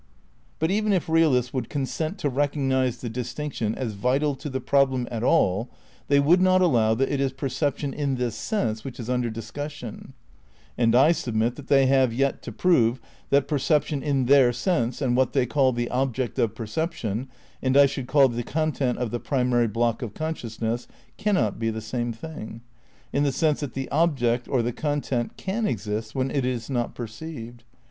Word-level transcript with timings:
But 0.57 0.71
even 0.71 0.93
if 0.93 1.07
realists 1.07 1.53
would 1.53 1.69
consent 1.69 2.17
to 2.17 2.27
recognise 2.29 2.97
the 2.97 3.07
distinction 3.07 3.75
as 3.75 3.93
vital 3.93 4.33
to 4.33 4.49
the 4.49 4.59
problem 4.59 5.07
at 5.11 5.21
all, 5.21 5.69
they 6.07 6.19
would 6.19 6.41
not 6.41 6.59
allow 6.59 6.95
that 6.95 7.07
it 7.11 7.21
is 7.21 7.31
perception 7.31 7.93
in 7.93 8.15
this 8.15 8.33
sense 8.33 8.83
which 8.83 8.99
is 8.99 9.11
under 9.11 9.29
discussion; 9.29 10.13
and 10.75 10.95
I 10.95 11.11
submit 11.11 11.55
that 11.55 11.67
they 11.67 11.85
have 11.85 12.11
yet 12.13 12.41
to 12.41 12.51
prove 12.51 12.99
that 13.29 13.47
perception 13.47 14.01
in 14.01 14.25
their 14.25 14.51
sense 14.51 15.03
and 15.03 15.15
what 15.15 15.33
they 15.33 15.45
call 15.45 15.71
the 15.71 15.89
object 15.91 16.39
of 16.39 16.55
perception 16.55 17.29
(and 17.61 17.77
I 17.77 17.85
should 17.85 18.07
call 18.07 18.27
the 18.27 18.41
content 18.41 18.97
of 18.97 19.11
the 19.11 19.19
primary 19.19 19.67
block 19.67 20.01
of 20.01 20.15
consciousness) 20.15 20.87
"cannot" 21.17 21.59
be 21.59 21.69
the 21.69 21.79
same 21.79 22.11
thing— 22.11 22.61
^in 23.13 23.21
the 23.21 23.31
sense 23.31 23.59
that 23.59 23.75
the 23.75 23.87
object 23.91 24.47
(or 24.47 24.63
the 24.63 24.73
content) 24.73 25.37
can 25.37 25.67
exist 25.67 26.15
when 26.15 26.31
it 26.31 26.43
is 26.43 26.71
not 26.71 26.95
perceived. 26.95 27.63